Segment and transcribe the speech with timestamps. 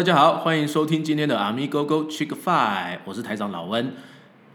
[0.00, 3.92] 大家好，欢迎收听今天的 Amigo Go Chick Five，我是台长老温。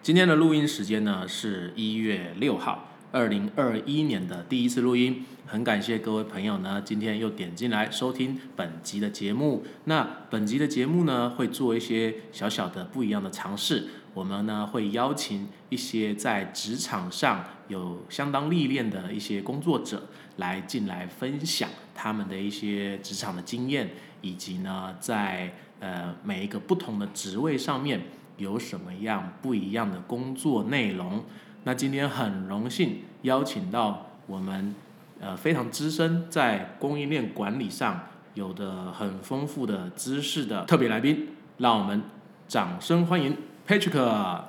[0.02, 9.64] 今天的录音时间呢是一月六号，二零二一年的第一次录音，很感谢各位朋友呢今天又点进来收听本集的节目。
[9.84, 13.86] 那本集的节目呢会做一些小小的不一样的尝试，
[14.16, 20.08] 我们呢会邀请一些在职场上有相当历练的一些工作者
[20.38, 23.92] 来进来分享他们的一些职场的经验。
[24.22, 28.02] 以及呢，在呃每一个不同的职位上面
[28.38, 31.24] 有什么样不一样的工作内容？
[31.64, 34.76] 那今天很荣幸邀请到我们
[35.20, 42.04] 呃非常资深在供应链管理上有的很丰富的知识的特别来宾，让我们
[42.48, 43.36] 掌声欢迎
[43.68, 44.42] Patrick。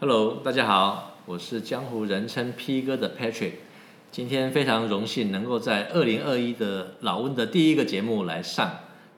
[0.00, 3.52] Hello，大家好，我是江湖人称 P 哥的 Patrick。
[4.16, 8.70] 今天非常荣幸能够在二零二一的老温的第一个节目来上，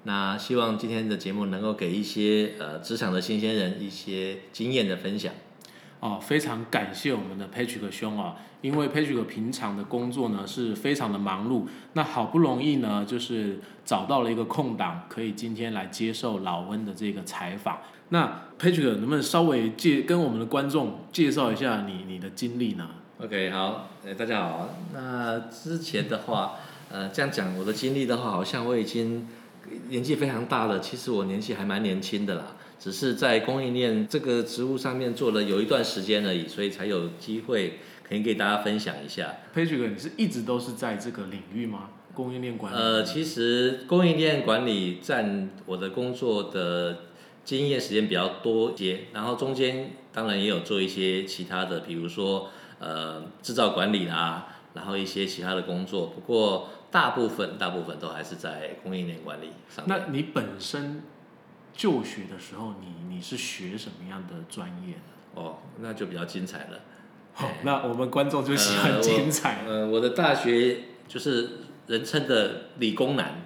[0.03, 5.33] 那希望今天的节目能够给一些呃职场的新鲜人一些经验的分享。
[6.01, 17.79] 哦，非常感谢我们的 Patrick 兄啊，因为 Patrick 平常的工作呢是非常的忙碌，那好不容易呢就是找到了一个空档，可以今天来接受老温的这个采访。
[18.09, 22.91] 那 Patrick 能不能稍微介跟我们的观众介绍一下你你的经历呢？
[23.21, 24.69] OK，好，呃，大家好。
[24.95, 26.55] 那之前的话，
[26.89, 29.27] 呃，这样讲我的经历的话，好像我已经
[29.89, 30.79] 年纪非常大了。
[30.79, 39.35] 其实我年纪还蛮年轻的啦，只是在供应链这个职务上面做了有一段时间而已，所以才有机会可以给大家分享一下。
[39.53, 41.91] Patrick，你是一直都是在这个领域吗？
[42.15, 42.77] 供应链管理？
[42.77, 46.99] 呃，其实供应链管理占我的工作的
[47.45, 56.07] 经验时间比较多一些，然后中间当然也有做一些其他的，比如说呃制造管理啦，然后一些其他的工作。
[56.07, 59.99] 不过大部分大部分都还是在供应链管理上面。
[59.99, 61.03] 那你本身
[61.75, 65.03] 就学的时候，你你是学什么样的专业呢？
[65.35, 66.81] 哦，那就比较精彩了。
[67.35, 69.61] 好，那我们观众就喜欢精彩。
[69.67, 71.51] 呃，我的大学就是
[71.87, 73.43] 人称的理工男，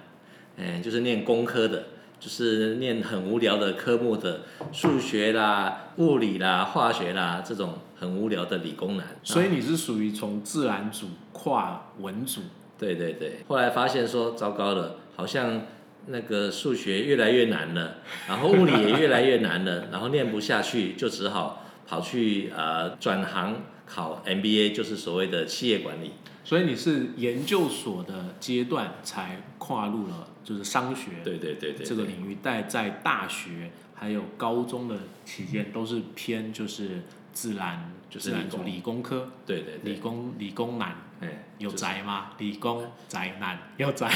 [0.57, 1.85] 哎、就是念工科的，
[2.23, 9.05] 就是念很无聊的科目的，数学啦、物理啦、化学啦这种很无聊的理工男。
[9.23, 12.39] 所以啊你是属于从自然组跨文组，
[12.79, 15.63] 对对对，后来发现说糟糕了，好像
[16.07, 17.97] 那个数学越来越难了，
[18.29, 26.13] 然后物理也越来越难了，然后念不下去，就只好跑去呃转行考 MBA，就是所谓的企业管理。
[26.45, 39.93] 所以你是研究所的阶段才跨入了就是商学对对对对，这个领域，但在大学还有高中的期间都是偏就是自然就是自然理工理工科，对对对。
[39.93, 41.12] 理，工理工男哎，
[41.57, 42.31] 有就是宅吗？
[42.37, 44.09] 理工宅男有宅。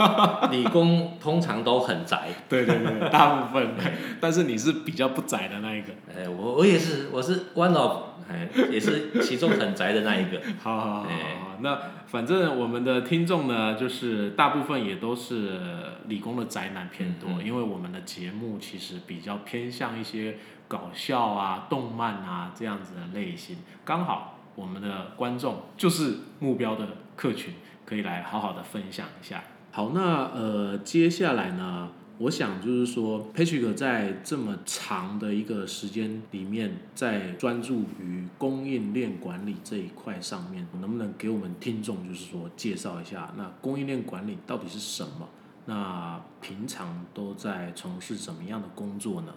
[0.50, 3.74] 理工通常都很宅，对对对，大部分，
[4.20, 5.88] 但是你是比较不宅的那一个。
[6.08, 10.40] 哎，我我也是，我是 one of，哎，也是其中很宅的那一个。
[10.62, 15.60] 好好好好哎好，那反正我们的听众呢，就是大部分也都是
[16.06, 20.36] 理工的宅男偏多，因为我们的节目其实比较偏向一些
[20.68, 27.54] 搞笑啊、动漫啊这样子的类型，刚好我们的观众就是目标的客群，
[27.84, 29.42] 可以来好好的分享一下。
[29.70, 45.28] 好，那呃，接下来呢，我想就是说，Patrick 在这么长的一个时间里面，在专注于供应链管理这一块上面，能不能给我们听众就是说介绍一下，那供应链管理到底是什么？
[45.66, 49.32] 那平常都在从事什么样的工作呢？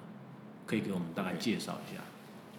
[0.67, 2.01] 可以给我们大概介绍一下。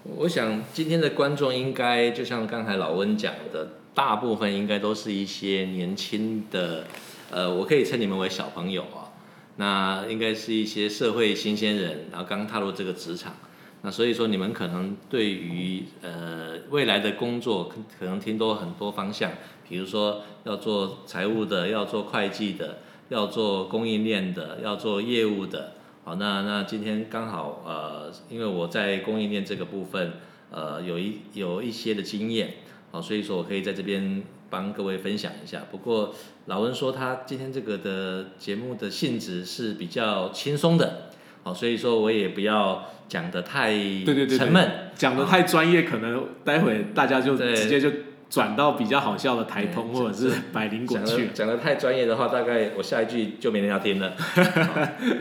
[0.04, 6.84] 我想今天的观众应该就像刚才老温讲的，大部分应该都是一些年轻的，
[7.30, 9.12] 呃，我可以称你们为小朋友啊。
[9.56, 13.34] 那应该是一些社会新鲜人，然后刚踏入这个职场。
[13.82, 19.30] 那所以说你们可能对于呃未来的工作可可能听多很多方向，
[19.68, 22.78] 比如说要做财务的，要做会计的，
[23.08, 25.74] 要做供应链的，要做业务的。
[26.08, 30.14] 好，那那今天刚好呃，因为我在供应链这个部分
[30.50, 32.54] 呃有一有一些的经验，
[32.90, 35.64] 好，所以说我可以在这边帮各位分享一下。
[35.70, 36.14] 不过
[36.46, 41.10] 老温说他今天这个的节目的性质是比较轻松的，
[41.42, 47.90] 好，所以说我也不要讲的太对对对对沉闷，讲的太专业，可能待会大家就直接就
[48.30, 51.30] 转到比较好笑的台通或者是百灵果讲去了。
[51.32, 54.12] 讲的太专业的话，大概我下一句就没人要听了。
[54.18, 54.30] 好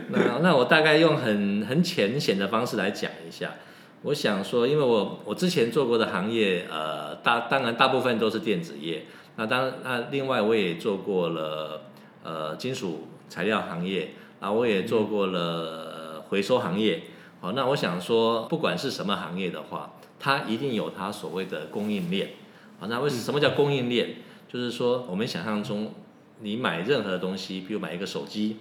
[0.09, 3.51] 那那我大概用很很浅显的方式来讲一下。
[4.03, 9.05] 我想说，因为我我之前做过的行业，呃，大当然大部分都是电子业。
[9.37, 11.83] 那当那另外我也做过了
[12.23, 14.09] 呃金属材料行业，
[14.39, 17.03] 啊，我也做过了回收行业。
[17.39, 22.29] 好，那我想说，不管是什么行业的话，它一定有它所谓的供应链。
[22.79, 24.17] 好，那为什么叫供应链？
[24.47, 25.91] 就是说，我们想象中，
[26.41, 28.57] 你买任何东西，比如买一个手机，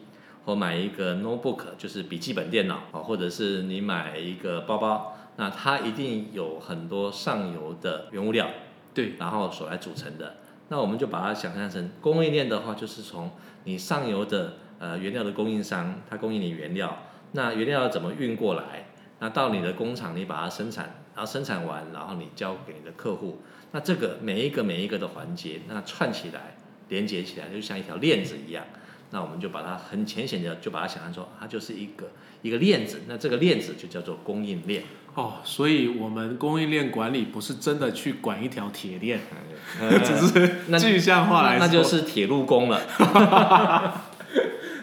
[0.46, 8.48] 或买一个 notebook，就是笔记本电脑，啊，或者是你买一个包包，那它一定有很多上游的原物料，
[8.94, 10.36] 对，然后所来组成的。
[10.68, 13.30] 那我们就把它想象成供应链的话，就是从
[13.64, 17.02] 你上游的呃原料的供应商，它供应你原料，
[17.32, 18.86] 那原料要怎么运过来？
[19.20, 23.42] 那到你的工厂，你把它生产，然后生产完，然后你交给你的客户。
[23.72, 26.56] 那这个每一个每一个的环节，那串起来、
[26.88, 28.64] 连接起来，就像一条链子一样。
[29.10, 32.10] 那我们就把它很浅显的，就把它想象说，它就是一个
[32.42, 33.02] 一个链子。
[33.06, 34.82] 那这个链子就叫做供应链。
[35.14, 39.20] 哦，所以我们供应链管理不是真的去管一条铁链，
[40.04, 42.80] 只是具象化来说，那就是铁路工了。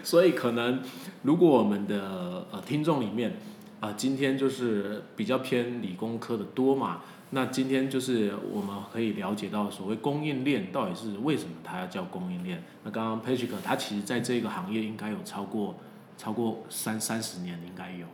[0.03, 0.81] 所以可能
[1.23, 3.37] 如果我们的呃听众里面
[3.81, 7.01] 啊，今天就是比较偏理工科的多嘛。
[7.33, 12.63] 那今天就是我们可以了解到所谓供应链到底是为什么它要叫供应链。
[12.83, 15.75] 那刚刚 Patrick 他其实在这个行业应该有超过
[16.15, 18.05] 超过三三十年，应该有。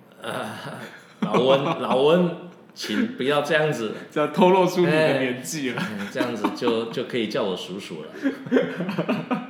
[1.19, 2.29] 老 温老温，
[2.79, 5.83] 请不要这样子， 这样透露出你的年纪了。
[6.13, 9.49] 这样子就就可以叫我叔叔了。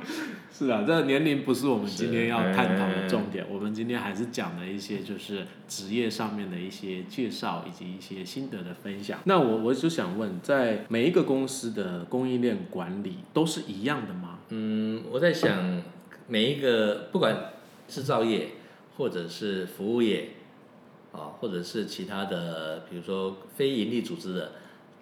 [0.52, 3.46] 是啊，这个年龄不是我们今天要探讨的重点。
[3.48, 9.20] 我们今天还是讲了一些就是职业上面的一些介绍，以及一些心得的分享。
[9.24, 14.40] 那我我就想问，在每一个公司的供应链管理都是一样的吗？
[14.48, 15.80] 嗯，我在想，
[16.26, 17.52] 每一个不管
[17.86, 18.48] 制造业
[18.96, 20.30] 或者是服务业，
[21.12, 24.52] 啊，或者是其他的，比如说非盈利组织的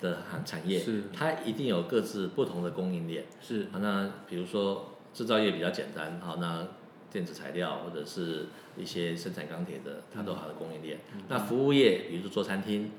[0.00, 3.24] 的行产业，是它一定有各自不同的供应链。
[3.40, 4.94] 是啊，那比如说。
[5.14, 6.68] 制造业比较简单，好，那
[7.10, 8.46] 电子材料或者是
[8.76, 11.00] 一些生产钢铁的，它都有它的供应链。
[11.28, 12.90] 那服务业，比如说做餐厅，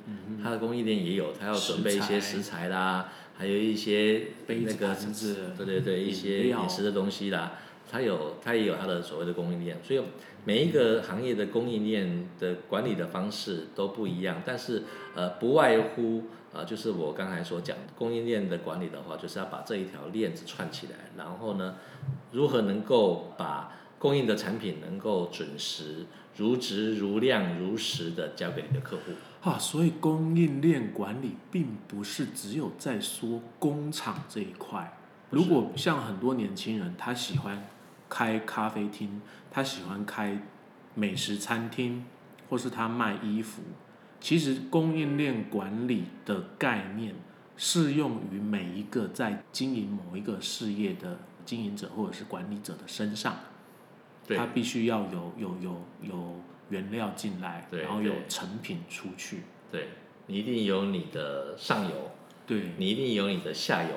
[0.43, 4.95] 它的供应链也有，它要准备一些食材啦，还有一些那个
[5.55, 7.53] 对对对，一些饮食的东西啦，
[7.91, 9.77] 它有它也有它的所谓的供应链。
[9.83, 10.01] 所以
[10.45, 14.83] 每一个行业的供应链的管理的方式都不一样，但是
[15.15, 16.23] 呃，不外乎。
[16.51, 21.75] 呃，就是我刚才所讲供应链的管理的话，就是要把这一条链子串起来，然后呢，
[22.31, 29.11] 如何能够把供应的产品能够准时、如质、如量、如实的交给你的客户。
[29.47, 34.97] 啊，所以供应链管理并不是只有在说工厂这一块。
[35.29, 37.63] 如果像很多年轻人，他喜欢
[38.09, 39.21] 开咖啡厅，
[39.51, 40.41] 他喜欢开
[40.95, 42.03] 美食餐厅，
[42.49, 43.61] 或是他卖衣服。
[44.19, 47.15] 其实供应链管理的概念
[47.55, 53.37] 适用于每一个在经营某一个事业的经营者或者是管理者的身上，
[54.27, 56.35] 他必须要有有有有
[56.69, 59.43] 原料进来，然后有成品出去。
[59.71, 59.87] 对，
[60.27, 62.11] 你一定有你的上游，
[62.45, 63.89] 对你一定有你的下游，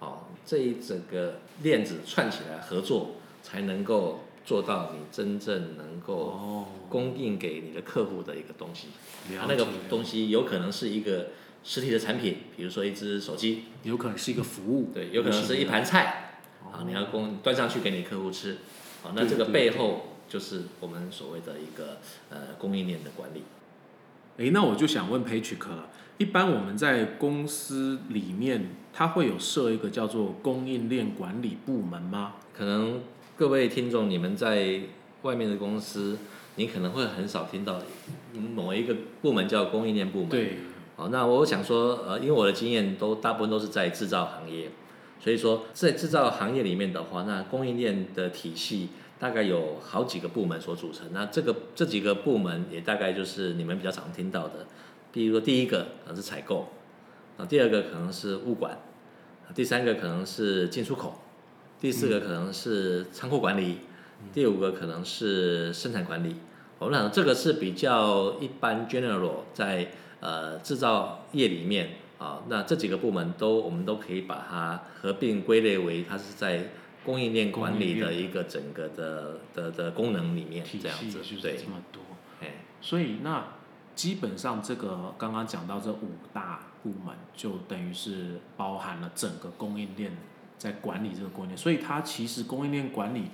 [0.00, 3.12] 哦，这一整个链子串起来合作
[3.46, 4.20] 才能够。
[4.46, 8.86] 做到你真正能够供应给你的客户的一个东西，
[9.36, 11.30] 它那个东西有可能是一个
[11.64, 18.58] 实体的产品，比如说一只手机，有可能是一个服务，对，有可能是一盘菜，啊，你要供端上去给你客户吃，
[19.02, 21.98] 好，那这个背后就是我们所谓的一个
[22.30, 23.42] 呃供应链的管理。
[24.38, 25.88] 哎，那我就想问 Patrick 了，
[26.18, 32.34] 一般我们在公司里面，它会有设一个叫做供应链管理部门吗？
[32.56, 33.00] 可能。
[33.38, 34.80] 各位听众，你们在
[35.20, 36.16] 外面的公司，
[36.54, 37.78] 你可能会很少听到
[38.32, 40.30] 某一个部门叫供应链部门。
[40.30, 40.54] 对。
[40.96, 44.70] 好，那我想说，呃，因为我的经验都大部分都是在制造行业，
[45.20, 48.88] 所以说在制造行业里面的话，那供应链的体系
[49.18, 51.06] 大概有好几个部门所组成。
[51.12, 54.66] 那这个这几个部门也大概就是你们比较常听到的，
[55.12, 56.68] 比如说第一个可能是采购，
[57.36, 58.78] 啊，第二个可能是物管，
[59.54, 61.20] 第三个可能是进出口。
[61.78, 63.80] 第四个可能是仓库管理，
[64.32, 66.36] 第五个可能是生产管理。
[66.78, 69.90] 我们讲这个是比较一般 general 在
[70.20, 76.70] 呃制造业里面啊，那这几个部门都我们都可以把它合并归类为它是在
[77.04, 82.00] 供应链管理的一个整个的的的功能里面这样子，对，这么多。
[82.40, 83.44] 哎，所以那
[83.94, 90.16] 基本上这个刚刚讲到这五大部门，就等于是包含了整个供应链。
[90.58, 93.24] 在管理这个供应链，所以它其实供应链管理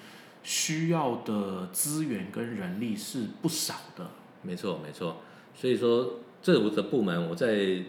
[0.43, 4.07] 需要的资源跟人力是不少的。
[4.43, 5.19] 没错，没错。
[5.55, 7.83] 所以说这五个部门，我再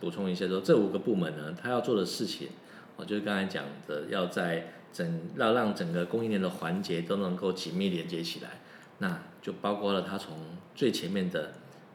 [0.00, 2.48] 补充一下说，这五个部门呢，它要做的事情，
[2.96, 8.60] 我就是刚才讲的，要在整要让整个供应链的环节都能够紧密连接起来。
[8.98, 10.36] 那就包括了它从
[10.74, 11.52] 最前面的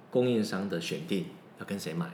[0.10, 1.26] 供应商的选定
[1.60, 2.12] 要跟谁买，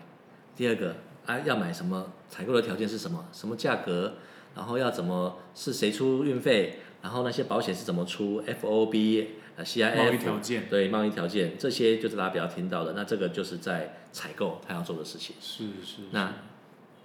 [0.55, 0.95] 第二个
[1.25, 4.13] 啊要买什么，采购的条件是什么，什么价格，
[4.55, 9.25] 然后要怎么是谁出运费，然后那些保险是怎么出，FOB
[9.55, 15.35] 呃 CIF 贸易条件对贸易条件这些就是大家比较听到的，那这个就是在采购他要做的事情。
[15.39, 16.33] 是是，那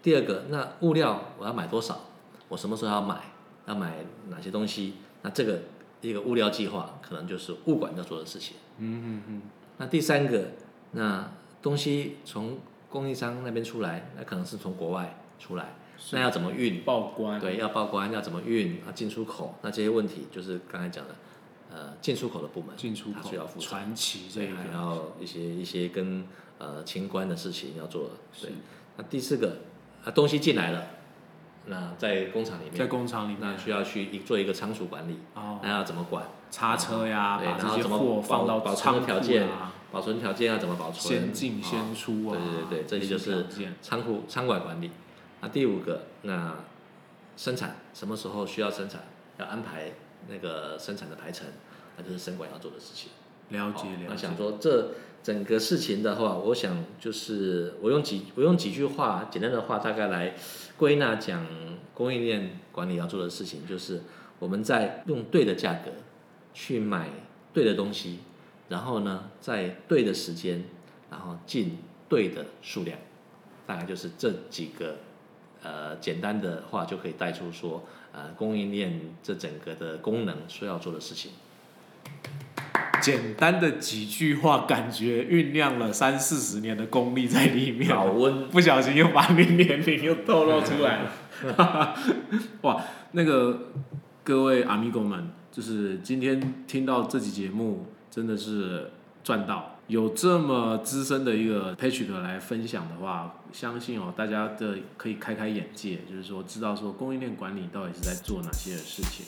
[0.02, 2.00] 第二个，那物料我要买多少？
[2.48, 3.20] 我什么时候要买？
[3.66, 4.94] 要买哪些东西？
[5.22, 5.62] 那这个
[6.02, 8.56] 一个物料计划，可能就是物管要做的事情。
[8.76, 9.42] 嗯嗯嗯，
[9.78, 10.48] 那第三个，
[10.92, 11.32] 那
[11.62, 12.58] 东西从
[12.90, 15.74] 供应商那边出来，那可能是从国外出来，
[16.12, 16.82] 那要怎么运？
[16.82, 18.80] 报关，对，要报关，要怎么运？
[18.86, 21.14] 啊，进出口，那这些问题就是刚才讲的，
[21.72, 23.66] 呃，进出口的部门，进出口需要负责。
[23.66, 26.26] 传奇这一，个还要一些一些跟
[26.58, 28.10] 呃清关的事情要做。
[28.40, 28.50] 对，
[28.96, 29.58] 那第四个，
[30.04, 30.86] 啊，东西进来了，
[31.66, 36.24] 那在工厂里面，在工厂里面那需要去一做一个仓储管理，哦，那要怎么管？
[36.50, 41.20] 叉车呀，对，把这些然后怎么保货放到保存条件啊，保存条件要怎么保存？
[41.20, 42.38] 先进啊先出啊，
[42.70, 43.46] 对对对，这些就是
[43.82, 44.90] 仓库仓管管理。
[45.44, 46.56] 那第五个，那
[47.36, 49.02] 生产什么时候需要生产，
[49.36, 49.92] 要安排
[50.26, 51.46] 那个生产的排程，
[51.98, 53.10] 那就是生管要做的事情。
[53.50, 60.34] 了解了解那想，说这整个事情的话，我想就是我用几我用几句话简单的话，大概来
[60.78, 61.46] 归纳讲
[61.92, 64.00] 供应链管理要做的事情，就是
[64.38, 65.90] 我们在用对的价格
[66.54, 67.10] 去买
[67.52, 68.20] 对的东西，
[68.70, 70.64] 然后呢，在对的时间，
[71.10, 71.76] 然后进
[72.08, 72.98] 对的数量，
[73.66, 74.96] 大概就是这几个
[75.64, 81.33] 呃简单的话就可以带出说呃供应链这整个的功能所要做的事情。
[83.00, 87.90] 简单的几句话，感觉酝酿了三四十年的功力在里面。
[87.90, 91.94] 老温不小心又把你年龄又透露出来了。
[92.62, 93.73] 哇，那个
[94.23, 98.90] 各位阿米狗们，就是今天听到这期节目，真的是
[99.23, 99.74] 赚到。
[99.86, 109.26] 有这么资深的一个 Patrick 来分享的话，相信哦，大家的可以开开眼界，就是说知道说供应链管理到底是在做哪些的事情。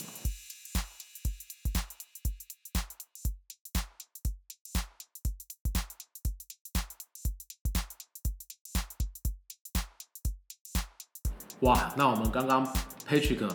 [11.61, 12.67] 哇，那我们刚刚
[13.07, 13.47] Patrick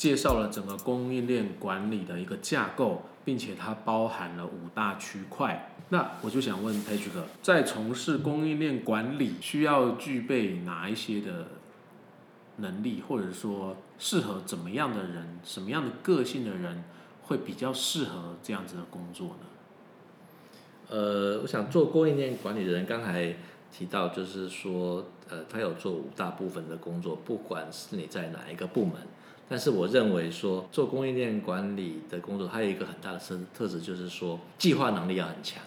[0.00, 5.74] 介绍了整个供应链管理的一个架构，并且它包含了五大区块。
[5.90, 11.48] 那我就想问 Patrick，在从事供应链管理需要具备哪一些的
[12.56, 16.82] 能力，或者说适合怎么样的人，什么样的个性的人
[17.24, 19.34] 会比较适合这样子的工作呢？
[20.88, 23.36] 呃，我想做供应链管理的人，刚才
[23.70, 28.94] 提到就是说，呃，他有做五大部分的工作，不管是你在哪一个部门，
[29.50, 35.60] 但是我认为说做供应链管理的工作，它有一个很大的特特质，就是说计划能力要很强。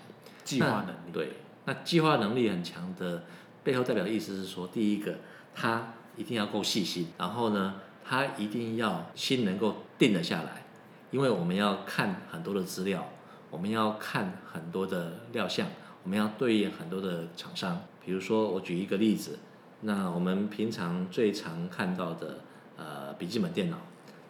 [0.45, 1.31] 计划能力，对，
[1.65, 3.23] 那计划能力很强的
[3.61, 5.15] 背后代表的意思是说，第一个，
[5.53, 7.75] 他一定要够细心，然后呢，
[8.05, 10.65] 他一定要心能够定得下来，
[11.11, 13.09] 因为我们要看很多的资料，
[13.51, 15.67] 我们要看很多的料项，
[16.03, 17.81] 我们要对应很多的厂商。
[18.05, 19.39] 比如说，我举一个例子，
[19.81, 22.39] 那我们平常最常看到的
[22.77, 23.77] 呃笔记本电脑，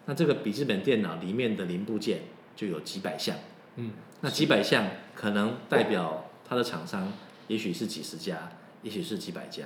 [0.06, 2.22] 那这个笔记本电脑里面的零部件
[2.56, 3.36] 就有几百项。
[3.76, 4.86] 嗯，那几百项
[5.16, 7.12] 可能代表它的厂商，
[7.48, 9.66] 也许是几十家，也许是几百家。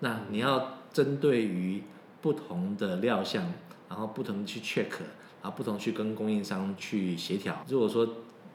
[0.00, 1.82] 那你要针对于
[2.20, 3.52] 不同的料项，
[3.88, 4.90] 然后不同去 check，
[5.42, 7.64] 然后不同去跟供应商去协调。
[7.68, 8.08] 如果说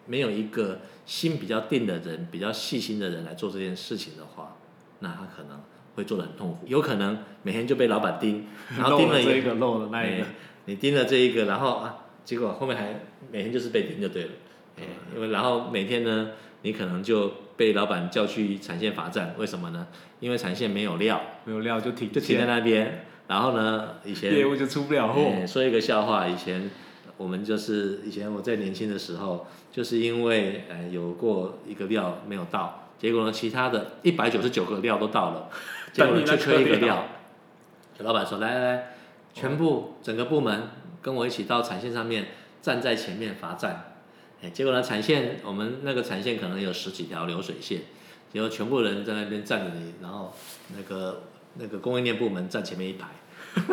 [0.05, 4.55] 没有一个心比较定的人，比较细心的人来做这件事情的话，
[5.00, 5.62] 那他可能
[5.95, 8.45] 会做的很痛苦，有可能每天就被老板盯，
[8.77, 10.27] 然后盯了这个，漏了那一个哎，
[10.65, 14.29] 你盯了这一个，然后啊，结果后面还每天就是被盯就对了。
[14.77, 14.83] 哎，
[15.15, 19.87] 因为然后每天呢，你可能就被老板叫去产线罚站，为什么呢？
[20.19, 23.05] 因为产线没有料，没有料就停就停在，那边。
[23.27, 25.21] 然后呢，以前业务就出不了货。
[25.21, 26.69] 哎说一个笑话，以前
[27.17, 35.49] 我们就是以前我在年轻的时候，就是因为呃有过一个料没有到，结果呢其他的一百九十九个料都到了，
[35.95, 37.05] 结果呢就缺一个料。
[37.99, 38.95] 老板说：“来来来，
[39.33, 40.63] 全部整个部门
[41.01, 42.25] 跟我一起到产线上面
[42.61, 43.93] 站在前面罚站。”
[44.43, 47.83] 哎，结果呢，产线我们那个产线可能有十几条流水线，
[48.33, 50.33] 结果全部人在那边站着你，然后
[50.75, 51.23] 那个
[51.53, 53.07] 那个供应链部门站前面一排。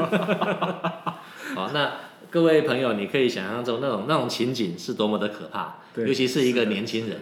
[1.57, 1.95] 好，那
[2.31, 7.19] 各位朋友，你可以想象中那种那种情景是多么的可怕，对尤其是一个年轻人，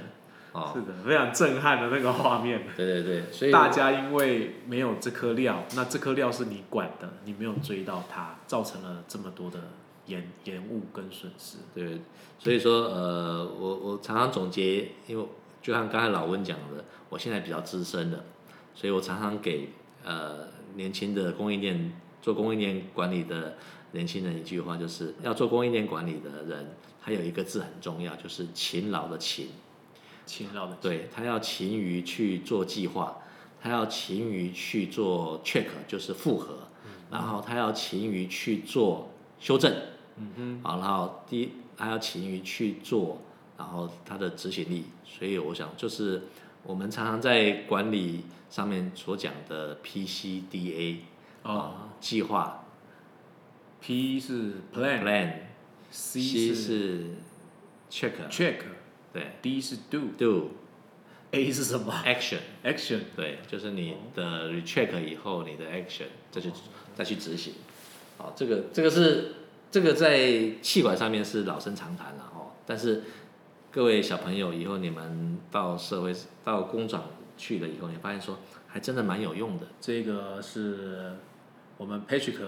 [0.52, 2.62] 哦，是的，非常震撼的那个画面。
[2.76, 9.60] 对对对，所以大家因为没有这颗料，那这颗料是你管的，你没有追到它，造成了这么多的
[10.06, 11.58] 延延误跟损失。
[11.72, 12.00] 对，
[12.38, 15.24] 所以说呃，我我常常总结，因为
[15.62, 18.24] 就像刚才老温讲的，我现在比较资深的，
[18.74, 19.68] 所以我常常给
[20.04, 23.54] 呃年轻的供应链做供应链管理的
[23.92, 29.48] 年轻人一句话，就是要做供应链管理的人，他有一个字很重要，就是勤劳的勤。
[30.30, 33.16] 勤劳的对他要勤于去做计划，
[33.60, 36.68] 他要勤于去做 check，就是复核，
[37.10, 39.10] 然后他要勤于去做
[39.40, 39.74] 修正，
[40.18, 43.20] 嗯哼，好，然后第一他要勤于去做，
[43.58, 46.22] 然后他的执行力，所以我想就是
[46.62, 50.98] 我们常常在管理上面所讲的 PCDA
[51.42, 51.58] 哦。
[51.58, 52.64] 啊计划
[53.80, 57.06] ，P 是 plan，C plan，C 是是
[59.12, 62.38] 对是 do，A，do 是什么 action。
[62.64, 63.00] ？action。
[63.16, 66.50] 对，就是你的 recheck 以后，你的 action 再去
[66.94, 67.54] 再去执行。
[68.18, 69.34] 好，这个这个是
[69.70, 72.52] 这个在气管上面是老生常谈了哦。
[72.66, 73.02] 但是
[73.70, 76.14] 各位小朋友，以后你们到社会
[76.44, 77.04] 到工厂
[77.36, 79.66] 去了以后，你发现说还真的蛮有用的。
[79.80, 81.14] 这个是
[81.76, 82.38] 我们 Patrick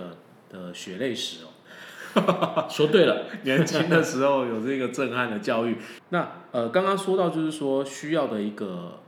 [0.50, 1.48] 的血泪史哦。
[2.68, 5.76] 说对了， 年轻的时候有这个震撼的教育。
[6.10, 9.00] 那呃，刚刚说到就是说需要的一个，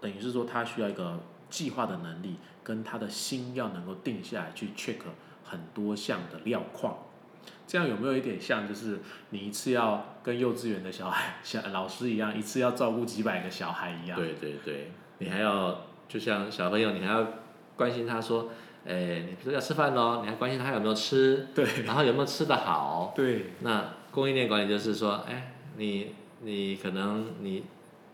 [0.00, 4.96] 等于是说他需要一个计划的能力，跟他的心要能够定下来去 check
[5.44, 6.96] 很多项的料况。
[7.66, 8.98] 这样有没有一点像，就是
[9.30, 14.18] 你一次要跟幼稚园的小孩、小老师一样，一次要照顾几百个小孩一样？
[14.18, 17.26] 对对对，你还要就像小朋友，你还要
[17.76, 18.50] 关心他说，
[18.86, 27.64] 哎，你比如说要吃饭喽，你还关心他有没有吃，对然后有没有吃得好，对那供应链管理就是说，哎，你你可能你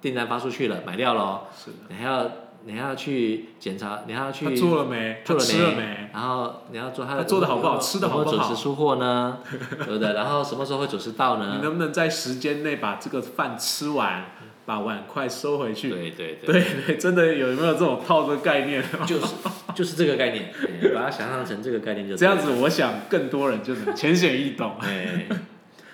[0.01, 1.77] 订单发出去了，买掉了哦，是的。
[1.89, 2.31] 你还要
[2.65, 5.23] 你还要去检查，你还要去他做了没？
[5.25, 6.11] 他做了吃了没？
[6.13, 9.39] 然后你要做他他做的好不好吃的好不好有没有准时出货呢？
[9.49, 10.13] 对不对？
[10.13, 11.63] 然后什么时候会准时到呢你？
[11.63, 14.25] 能不能在时间内把这个饭吃完，
[14.69, 15.89] 把碗筷收回去？
[15.89, 18.85] 对对对，对对，真的有没有这种套的概念？
[19.09, 19.35] 就是
[19.75, 20.53] 就是这个概念，
[20.83, 24.77] 哎把它想象成这个概念就这样子，我想更多人就能 浅显易懂。
[24.81, 25.27] 哎，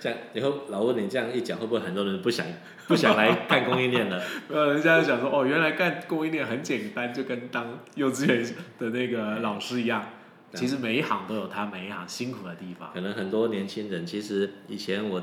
[0.01, 2.45] 这样以后老问你这样一讲，会不会很多人不想
[2.89, 4.21] 不想来干供应链了？
[4.51, 8.45] 呃，人家就想说，哦，原来干供应链很简单，就跟当幼稚园
[8.81, 10.05] 的那个老师一样。
[10.53, 12.91] 其实每一行都有他每一行辛苦的地方。
[12.93, 15.23] 可能很多年轻人，其实以前我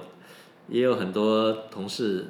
[0.69, 2.27] 也有很多同事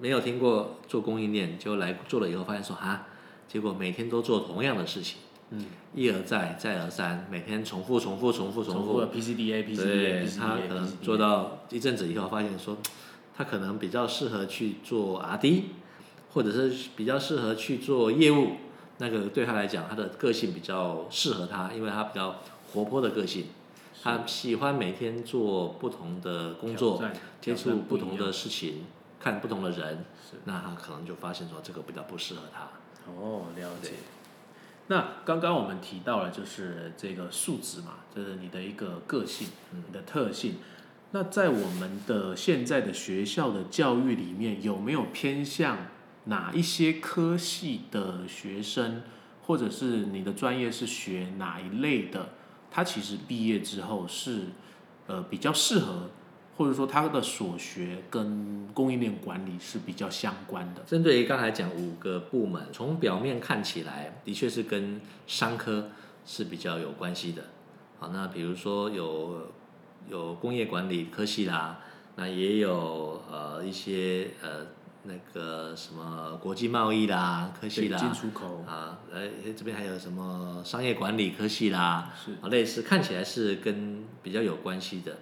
[0.00, 3.06] 没有听过做供应链，就来做了以后发现说啊，
[3.48, 5.18] 结果每天都做同样的事情，
[5.50, 12.76] 嗯，一而再再而三，每天重复重复重复重复重复 PCDA、对 PCDA、他可能做到一阵子以后，发现说，
[13.36, 15.62] 他可能比较适合去做 RD，
[16.32, 18.52] 或者是比较适合去做业务。
[18.98, 22.36] 那个对他来讲，他的个性比较适合他，因为他比较
[22.72, 23.46] 活泼的个性，
[24.02, 27.02] 他喜欢每天做不同的工作，
[27.40, 28.16] 接触不同。
[28.16, 28.84] 的事情，
[29.24, 30.04] 看不同的人，
[30.44, 32.68] 那他可能就发现说这个比较不适合他。
[33.10, 33.92] 哦，了解。
[34.88, 40.56] 那刚刚我们提到了，就是这个数值嘛，就是你的一个个性、你的特性。
[41.12, 45.78] 那在我们的现在的学校的教育里面，有没有偏向
[46.24, 49.00] 哪一些科系的学生，
[49.46, 52.28] 或者是你的专业是学哪一类的？
[52.70, 54.48] 他其实毕业之后是
[55.06, 56.10] 呃比较适合，
[56.56, 60.82] 或者说他的所学跟供应链管理是比较相关的。
[60.86, 65.88] 针对于刚才讲五个部门，从表面看起来，的确是跟商科
[66.24, 67.42] 是比较有关系的。
[67.98, 69.48] 好，那比如说有
[70.08, 71.80] 有工业管理科系啦，
[72.16, 74.66] 那也有呃一些呃
[75.04, 85.16] 那个什么国际贸易啦科系啦，对进出口啊，呃这边还有什么商业管理科系啦，是啊，类似看起来是跟比较有关系的。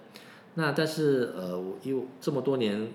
[0.55, 2.91] 那但是呃，我因为这么多年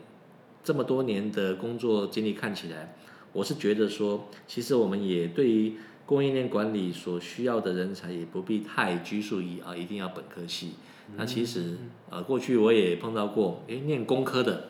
[0.62, 2.94] 这么多年的工作经历看起来，
[3.32, 5.74] 我是觉得说，其实我们也对于
[6.06, 10.72] 供应链管理所需要的人才，也不必太拘束于啊，一定要本科系。
[11.16, 11.76] 那其实
[12.10, 14.68] 呃，过去我也碰到过，诶，念工科的，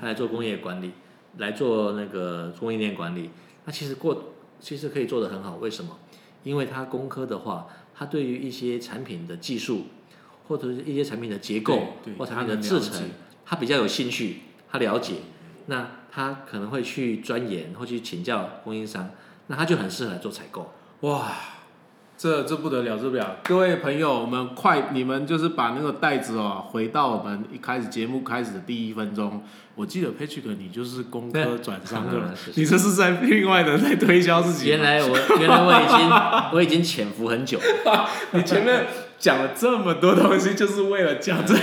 [0.00, 0.90] 他来做工业管理，
[1.38, 3.30] 来做那个供应链管理，
[3.64, 5.56] 那其实过其实可以做得很好。
[5.56, 5.98] 为什么？
[6.42, 9.82] 因为他工科的话，他对于一些产品的技术，
[10.48, 13.02] 或者是一些产品的结构或产品的制成，
[13.44, 14.38] 他比较有兴趣，
[14.70, 15.14] 他了解，
[15.66, 19.10] 那他可能会去钻研或去请教供应商，
[19.46, 20.72] 那他就很适合来做采购。
[21.00, 21.30] 哇，
[22.16, 23.36] 这这不得了，这不了！
[23.44, 29.42] 各位朋友，我们快，你们就是把那个袋子哦，回到我们一开始节目开始的第一分钟。
[29.76, 34.68] 我记得 Patrick，你就是工科转商的 你这是在另外的在推销自己。
[34.68, 37.60] 原来我原来我已经我已经潜伏很久，
[38.32, 38.84] 你前面
[39.18, 41.60] 讲了这么多东西，就是为了讲这个。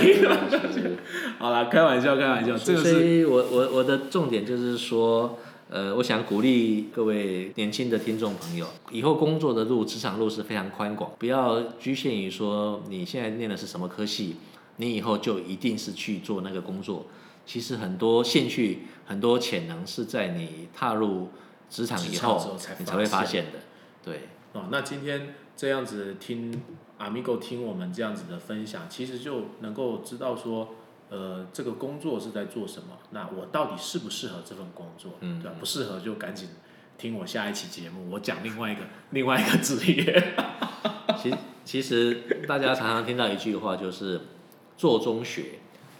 [0.50, 0.96] 是 是
[1.38, 5.38] 好了，开玩笑，开玩笑，这个所是以我我我的重点就是说，
[5.68, 14.36] 呃，我想鼓励各位年轻的听众朋友，以后工作的路、职场路是非常宽广，不要局限于说你现在念的是什么科系，
[14.76, 17.06] 你以后就一定是去做那个工作。
[17.44, 21.28] 其实很多兴趣、很多潜能是在你踏入
[21.70, 23.58] 职场以后你才会发发现的。
[24.04, 26.60] 对，哦，那今天这样子听
[26.98, 30.74] Amigo 听我们这样子的分享，其实就能够知道说，
[31.10, 35.56] 呃，这个工作是在做什么，那我到底适不适合这份工作，嗯对吧？
[35.60, 36.48] 不适合就赶紧
[36.96, 38.80] 听我下一期节目，我讲另外一个
[39.10, 40.34] 另外一个职业。
[41.22, 44.20] 其其实大家常常听到一句话，就是
[44.76, 45.58] 做中学，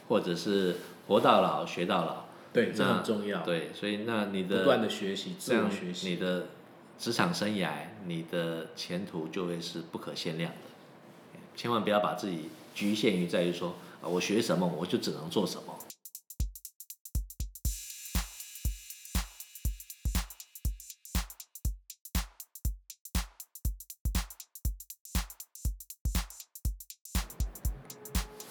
[0.09, 2.25] 或者是活到老学到老。
[2.53, 6.09] 对，这很重要，对，所以那你的不断的学习，这样自我学习。
[6.09, 6.47] 你的
[6.97, 7.69] 职场生涯，
[8.07, 10.59] 你的前途就会是不可限量的。
[11.57, 15.75] 千万不要把自己局限于在于说，啊，我学什么我就只能做什么。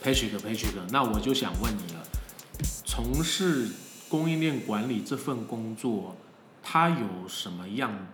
[0.04, 2.08] Patrick Patrick，那我就想问你了，
[2.86, 3.70] 从事
[4.10, 6.16] 供应链管理这份工作，
[6.62, 8.08] 它有什么样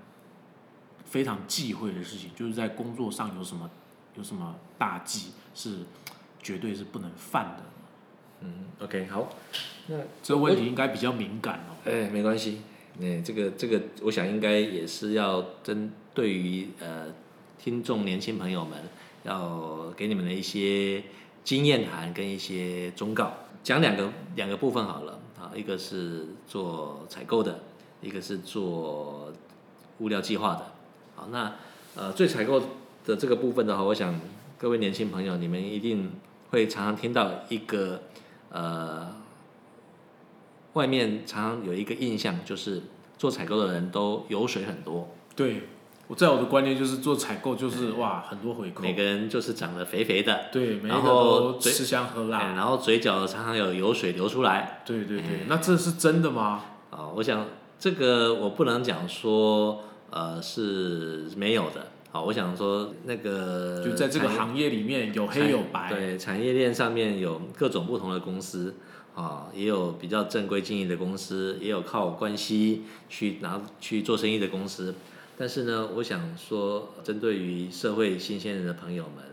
[1.06, 2.30] 非常忌讳的事情？
[2.36, 3.70] 就是在工作上有什么
[4.15, 5.80] 有什么大忌是
[6.41, 7.63] 绝对是不能犯的？
[8.41, 9.30] 嗯，OK，好，
[9.88, 11.78] 那这个问题应该比较敏感哦。
[11.86, 12.62] 哎，没关系，
[13.00, 17.06] 哎，这个这个，我想应该也是要针对于呃
[17.60, 18.80] 听众年轻朋友们，
[19.24, 21.04] 要给你们的一些
[21.43, 23.32] 经验谈跟一些忠告，
[23.63, 27.60] 讲两个两个部分好了啊，一个是做采购的，
[28.02, 29.32] 一个是做
[30.00, 30.71] 物料计划的。
[31.15, 31.54] 好，那
[31.95, 32.60] 呃最采购
[33.06, 34.20] 的这个部分的话，我想
[34.58, 36.12] 各位年轻朋友，你们一定
[36.50, 38.02] 会常常听到一个
[38.50, 39.16] 呃
[40.74, 42.84] 外面常常有一个印象，就是
[43.18, 45.64] 做采购的人都油水很多，对，
[46.08, 52.40] 我在我的观念就是做采购就是哇很多回扣，每个人就是长得肥肥的，对每然后嘴吃香喝哎辣。
[52.54, 54.82] 然后嘴角常常有油水流出来。
[54.86, 55.18] 对对。
[55.18, 56.66] 对，那这是真的吗？
[56.90, 57.46] 啊、我想
[57.80, 65.89] 这个我不能讲说呃是没有的，好，我想说那个就在这个行业里面有黑有白。
[65.89, 68.76] 对，产业链上面有各种不同的公司
[69.15, 74.93] 啊，也有比较正规经营的公司，也有靠关系去拿去做生意的公司。
[75.38, 79.24] 但是呢，我想说，针对于社会新鲜人的朋友们，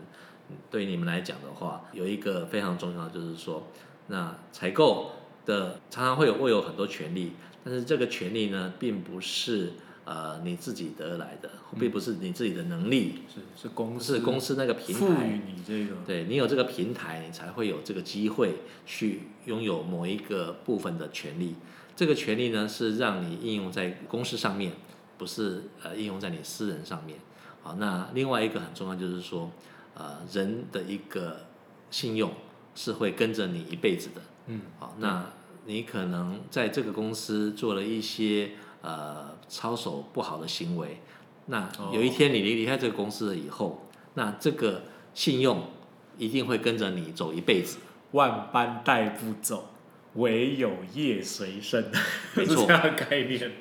[0.49, 3.67] 嗯对于你们来讲的话，有一个非常重要的就是说，
[4.07, 5.11] 那采购
[5.45, 7.33] 的常常会有会有很多权利，
[7.65, 9.73] 但是这个权利呢，并不是
[10.09, 15.97] 呃你自己得来的，并不是你自己的能力，是是公司是公司那个平台赋予你这个。
[16.03, 18.55] 对你有这个平台，你才会有这个机会
[18.87, 21.53] 去拥有某一个部分的权利。
[21.95, 24.73] 这个权利呢，是让你应用在公司上面，
[25.19, 27.19] 不是呃应用在你私人上面。
[27.61, 29.51] 好，那另外一个很重要就是说，
[29.93, 31.45] 呃，人的一个
[31.91, 32.33] 信用
[32.73, 34.21] 是会跟着你一辈子的。
[34.47, 35.29] 嗯，好，那
[35.65, 40.99] 你可能在这个公司做了一些呃操守不好的行为，
[41.47, 45.69] 那有一天你离离开这个公司了以后，那这个信用
[46.17, 47.79] 一定会跟着你走一辈子。
[48.11, 49.69] 万般带不走，
[50.15, 51.91] 唯有业随身，
[52.33, 53.51] 没错 是这样的概念。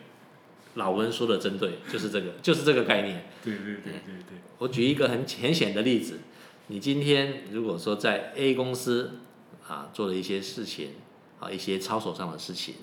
[0.74, 3.26] 老温说的真对，就是这个，就是这个概念。
[3.42, 3.92] 对对对对
[4.28, 6.20] 对，我举一个很浅显的例子，
[6.68, 9.18] 你今天如果说在 A 公司
[9.66, 10.92] 啊做了一些事情
[11.40, 12.76] 啊一些操守上的事情，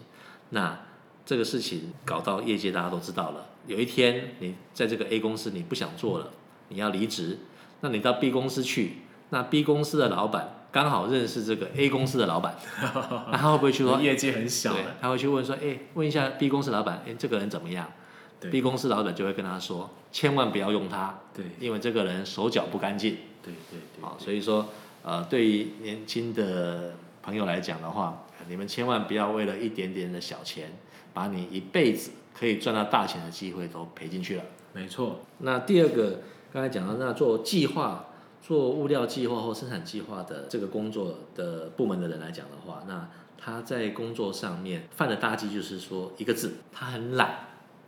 [0.49, 0.84] 那
[1.25, 3.47] 这个事情搞到业界大家都知道了。
[3.67, 6.29] 有一天你在这个 A 公司你不想做了，
[6.69, 7.39] 你要离职，
[7.81, 8.97] 那你到 B 公司去，
[9.31, 12.55] 那 B 公司的老板刚好认识这个 A 公司的老板，
[13.31, 13.99] 那他会不会去说？
[14.03, 17.91] 业界很小，，他会去问说，哎，问一下 B 公司老板，哎，这个人怎么样
[18.39, 23.17] 对？B 公司老板就会跟他说，千万不要用他，对因为这个人手脚不干净。
[23.41, 24.67] 对对对，好，所以说，
[25.03, 30.71] 呃，对于年轻的朋友来讲的话，你们千万不要为了一点点的小钱，
[31.13, 34.43] 把你一辈子可以赚到大钱的机会都赔进去了。
[34.73, 36.19] 没错，那第二个，
[36.51, 38.08] 刚才讲到那做计划、
[38.41, 47.47] 做物料计划或生产计划的这个工作的部门的人来讲的话，那他在工作上面犯的大忌就是说一个字，他很懒。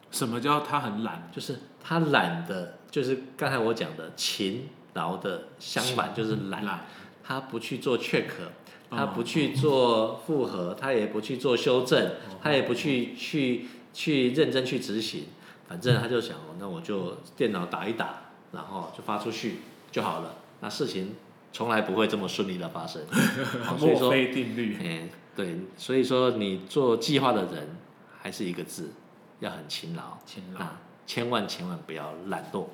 [0.10, 1.30] 什么叫他很懒？
[1.34, 6.63] 就是他懒的，就是刚才我讲的勤劳的相反就是懒。
[6.63, 6.86] 懒，
[7.22, 8.24] 他不去做 check，
[8.89, 15.26] 他哦不去做复核，他也不去做修正，他也不去去去认真去执行，
[15.67, 18.21] 反正他就想，哦那我就电脑打一打，
[18.52, 19.58] 然后就发出去
[19.91, 20.36] 就好了。
[20.62, 21.15] 那事情
[21.54, 23.02] 从来不会这么顺利的发生。
[23.78, 24.78] 所以墨说，菲定律。
[24.82, 27.76] 哎，对，所以说你做计划的人
[28.19, 28.91] 还是一个字，
[29.39, 32.65] 要很勤劳，勤劳那千万千万不要懒惰。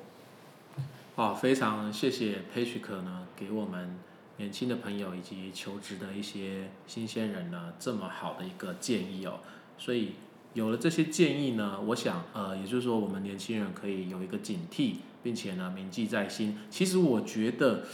[1.16, 3.98] 哦，非常谢谢 Patrick 呢，给我们
[4.36, 9.40] 年轻的朋友以及求职的一些新鲜人呢这么好的一个建议哦。
[9.78, 10.12] 所以
[10.54, 16.58] 有了这些建议呢，我想呃，也就是说我们年轻人可以有一个警惕，并且呢铭记在心。
[16.70, 17.84] 其实我觉得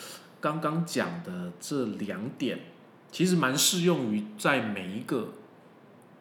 [0.41, 2.61] 刚刚讲的这两点，
[3.11, 5.35] 其实蛮适用于在每一个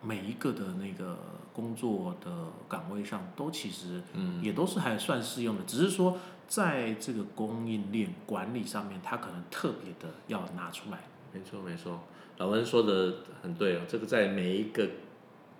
[0.01, 1.19] 每一个的那个
[1.51, 6.17] 工作的岗位上，都其实嗯，也都是还算适用的，只是说
[6.49, 10.99] 在这个供应链管理上面，他可能特别的要拿出来。
[11.31, 12.01] 没错没错，
[12.39, 13.81] 老文说的很对哦。
[13.87, 14.89] 这个在每一个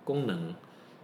[0.03, 0.53] 功能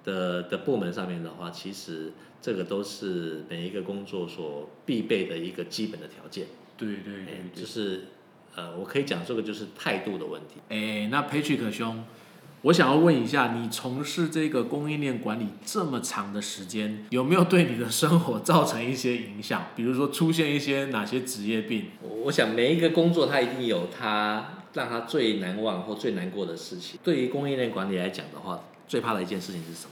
[0.03, 6.47] 的的部门上面的话，其实这个都是每一个工作所必备的一个基本的条件。
[6.75, 8.05] 对对哎就是
[8.55, 10.59] 呃，我可以讲这个就是态度的问题。
[10.69, 12.03] 哎，那 Patrick 兄，
[12.65, 19.67] 我想要问一下，你从事这个供应链管理这么长的时间，有没有对你的生活造成一些影响？
[19.75, 21.91] 比如说出现一些哪些职业病？
[22.01, 26.99] 我我想每一个工作它一定有它让他最难忘或最难过的事情。
[27.03, 29.91] 对于供应链管理来讲的话，最怕的一件事情是什么？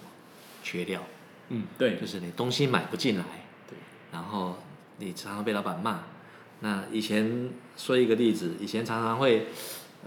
[0.64, 1.04] 缺料。
[1.50, 3.24] 嗯，对，就是你东西买不进来，
[3.70, 3.78] 对，
[4.12, 4.58] 然后
[4.98, 6.06] 你常常被老板骂。
[6.62, 9.46] 那以前说一个例子，以前常常会，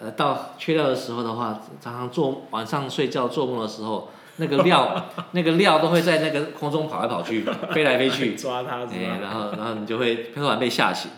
[0.00, 9.18] 呃，到缺料的时候的话，常常做晚上睡觉做梦的时候，那个料 那个料都会在那个空中跑来跑去，飞来飞去， 抓他是哎，吧？
[9.20, 11.10] 然后然后你就会突然被吓醒。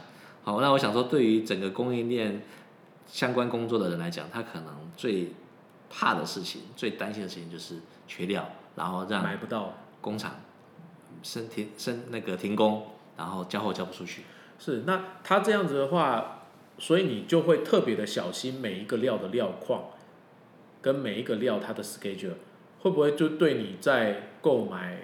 [0.44, 2.42] 好，那我想说，对于整个供应链
[3.06, 5.32] 相关工作的人来讲，他可能最
[5.90, 9.72] 怕的事情、最担心的事情就是缺料，然后让买不到。
[10.00, 10.30] 工厂
[11.24, 12.86] 升停升那个停工，
[13.16, 14.22] 然后交货交不出去。
[14.60, 16.37] 是，那他这样子的话，
[16.78, 19.90] 所以你就会特别的小心每一个料的料况，
[20.80, 22.34] 跟每一个料它的 schedule，
[22.80, 24.98] 会不会就对你在购买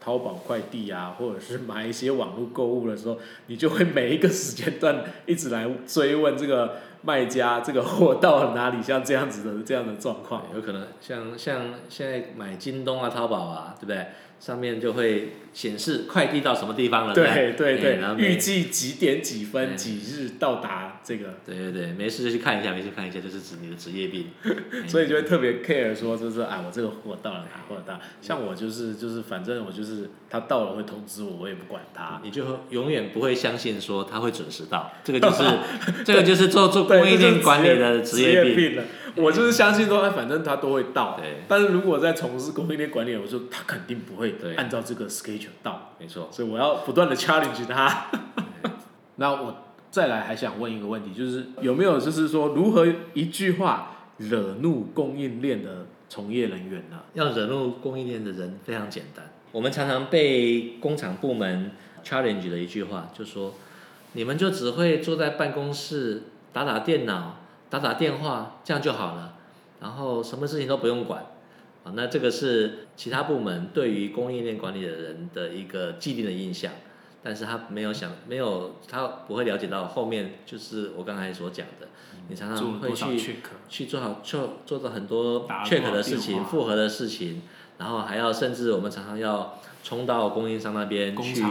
[0.00, 10.44] 淘宝快递啊，或者是买一些网络购物的时候，你就会每一个时间段一直来追问这个卖家这个货到了哪里，像这样子的这样的状况。
[10.54, 14.06] 有可能像像现在买京东啊、淘宝啊，对不对？
[14.40, 17.14] 上面就会显示快递到什么地方了。
[17.14, 21.34] 对对对对然后，预计几点几分嗯几日到达这个。
[21.44, 24.26] 对对对，没事就去看一下，没事看一下，就是指你的职业病。
[24.86, 27.98] 所以就会特别 care 说，就是哎，我这个货到了哪，货到。
[28.20, 32.20] 像我就是就是，反正我就是他到了会通知我，我也不管他。
[32.24, 35.42] 你就永远不会相信说他会准时到，这个就是
[36.04, 38.76] 这个就是做做对供应链管理的职职业病。
[38.76, 38.84] 了。
[39.16, 41.18] 我就是相信说，哎，反正他都会到。
[41.20, 46.28] 对，但是如果在从事供应链管理，我说他肯定不会对按照这个 schedule 到，没错。
[46.30, 48.06] 所以我要不断的 challenge 他。
[49.16, 49.56] 那我
[49.90, 57.00] 再来还想问一个问题，就是有没有就是说如何一句话惹怒供应链的从业人员呢？
[57.14, 59.30] 要惹怒供应链的人非常简单。
[59.50, 61.72] 我们常常被工厂部门
[62.04, 63.54] challenge 的一句话，就说
[64.12, 67.36] 你们就只会坐在办公室打打电脑、
[67.70, 69.34] 打打电话，这样就好了，
[69.80, 71.24] 然后什么事情都不用管。
[71.88, 76.72] 啊，那这个是其他部门对于供应链管理的人的一个既定的印象，
[77.22, 81.88] 但是他没有想，没有他不会了解到后面就是我刚才所讲的，
[82.28, 83.36] 你常常会去？
[83.68, 87.42] 去做好做做到很多打 check 的事情、复合的事情，
[87.78, 91.42] 然后还要甚至我们常常要冲到供应商那边去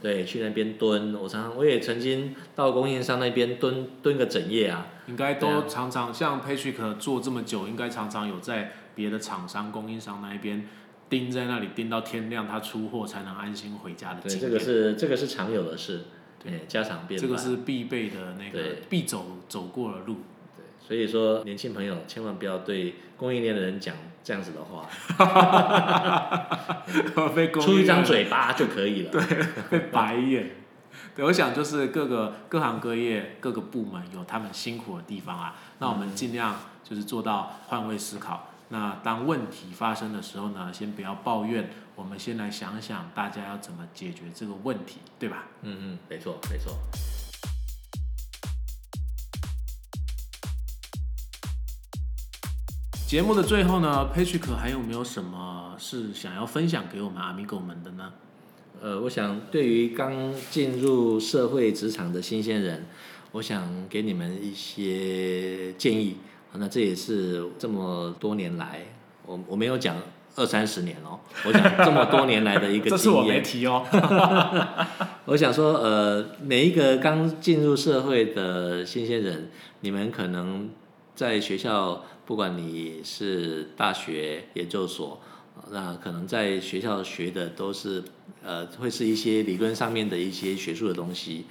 [0.00, 1.14] 对，去那边蹲。
[1.14, 10.66] 我常常我也曾经到供应商那边蹲蹲个整夜啊，应该都常常像 Patrick 做这么久，应该常常有在别的厂商、供应商那一边
[11.08, 14.50] 盯在那里盯到天亮，他出货才能安心回家的对，经验。
[14.50, 16.04] 这个是这个是常有的事，
[16.42, 17.28] 对对，家常便饭。
[17.28, 20.16] 这个是必备的那个必走走过的路。
[20.56, 24.88] 对，所以说年轻朋友千万不要对供应链的人讲这样子的话，
[27.60, 29.10] 出一张嘴巴就可以了。
[29.12, 29.20] 对，
[29.70, 30.50] 被白眼。
[31.14, 38.48] 对，我想就是各个各行各业各个部门有他们辛苦的地方啊，那我们尽量就是做到换位思考。
[38.68, 45.46] 那当问题发生的时候呢，先不要抱怨，我们先来想想大家要怎么解决这个问题，对吧？
[45.62, 46.76] 嗯嗯，没错没错。
[53.06, 58.12] 节目的最后呢，Patrick 还有没有什么是想要分享给我们 Amigo 们的呢？
[58.80, 62.86] 呃，我想对于刚进入社会职场的新鲜人，
[63.32, 66.16] 我想给你们一些建议。
[66.56, 68.80] 那这也是这么多年来，
[69.26, 69.96] 我我没有讲
[70.36, 72.90] 二三十年哦，我讲这么多年来的一个经验。
[72.90, 73.84] 这是我没提哦。
[75.26, 80.70] 我想说，呃，每一个刚进入社会的新鲜人，你们可能
[81.14, 85.20] 在学校，不管你是大学、研究所，
[85.70, 88.02] 那可能在学校学的都是，
[88.44, 91.46] 呃，会是一些理论上面的一些学术的东西。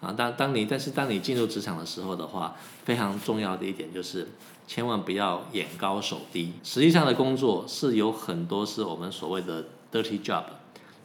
[0.00, 4.28] 啊，当当你但是当你进入职场的时候的话，非常重要的一点就是，
[4.66, 6.52] 千万不要眼高手低。
[6.62, 10.44] 实际上的工作是有很多是我们所谓的 dirty job，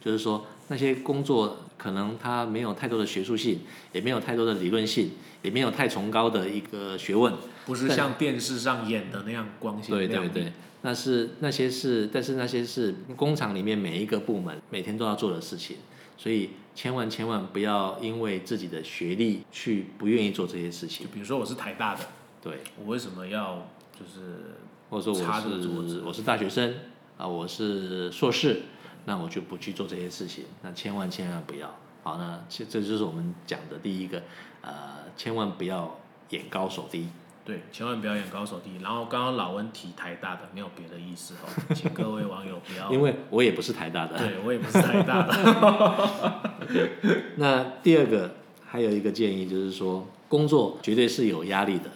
[0.04, 3.60] 就是说那些工作可能它没有太多的学术性，
[3.92, 5.10] 也没有太多的理论性，
[5.42, 7.32] 也没有太崇高的一个学问，
[7.66, 10.28] 不是像电视上演的那样光鲜亮丽。
[10.28, 10.52] 对对对，
[10.82, 15.78] 那是那些是，但是那些是工厂里面每一个部门每天都要做的事情，
[16.16, 16.50] 所以。
[16.76, 21.06] 千万千万不要因为自己的学历去不愿意做这些事情。
[21.06, 22.00] 就比如说我是台大的，
[22.42, 23.64] 对我为什么要
[23.96, 24.56] 就是，
[24.90, 26.74] 或者说我是我是大学生
[27.16, 28.62] 啊，我是硕士，
[29.04, 30.46] 那我就不去做这些事情。
[30.62, 31.72] 那千万千万不要。
[32.02, 34.20] 好，那这这就是我们讲的第一个，
[34.62, 34.72] 呃，
[35.16, 35.96] 千万不要
[36.30, 37.06] 眼高手低。
[37.44, 38.70] 对，千万不要眼高手低。
[38.82, 41.44] 然后刚刚老温提台大的，没有别的意思哦，
[41.76, 42.90] 请各位网友不要。
[42.90, 44.16] 因为我也不是台大的。
[44.16, 46.50] 对，我也不是台大的。
[47.36, 51.90] 那第二个还有一个建议就是说，工作绝对是有压力的，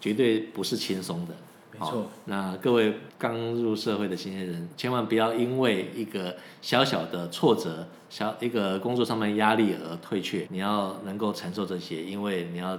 [0.00, 1.34] 绝对不是轻松的。
[1.72, 2.10] 没错。
[2.24, 10.44] 那各位刚入社会的新鲜人，千万不要因为一个小小的挫折、小一个工作上面压力而退却。
[10.50, 12.76] 你要能够承受这些，因为你要。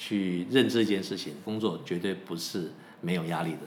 [0.00, 3.58] 去认知一件事情，工作绝对不是没有压力的。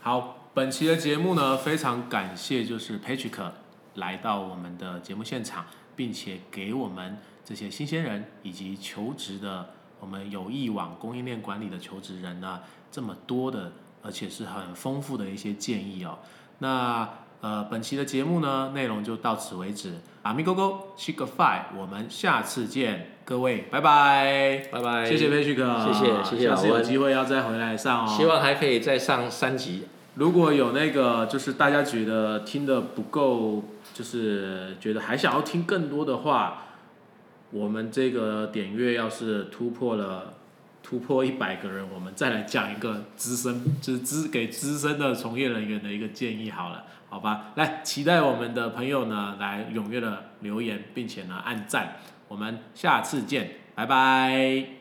[0.00, 3.50] 好，本期的节目呢，非常感谢就是 Patrick
[3.94, 12.60] 来到我们的节目现场，并且给我们这些新鲜人以及求职的我们有意往供应链管理的求职人呢，
[12.92, 13.72] 这么多的
[14.04, 16.20] 而且是很丰富的一些建议哦。
[16.60, 17.08] 那
[17.40, 19.98] 呃，本期的节目呢，内容就到此为止。
[20.22, 23.15] 阿咪勾勾，Chick Five，我们下次见。
[23.26, 29.88] 各位，拜拜，拜拜，谢谢佩旭哥，谢谢，谢谢老温，有机会要再回来上哦，希望还可以再上三集。
[30.14, 36.68] 如果有那个，就是大家觉得听的不够，就是觉得还想要听更多的话，
[37.50, 40.34] 我们这个点阅要是突破了，
[40.84, 47.46] 突破一百个人，我们再来讲一个资深，就是资给资深的从业人员的一个建议好了，好吧？
[47.56, 51.96] 来，期待我们的朋友呢来踊跃的留言，并且呢按赞。
[52.28, 54.75] 我们下次见，拜拜。